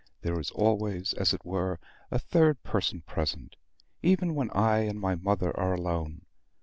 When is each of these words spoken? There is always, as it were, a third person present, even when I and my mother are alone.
There 0.21 0.39
is 0.39 0.49
always, 0.49 1.13
as 1.13 1.31
it 1.31 1.45
were, 1.45 1.79
a 2.09 2.17
third 2.17 2.63
person 2.63 3.01
present, 3.01 3.55
even 4.01 4.33
when 4.33 4.49
I 4.49 4.79
and 4.79 4.99
my 4.99 5.13
mother 5.13 5.55
are 5.55 5.75
alone. 5.75 6.25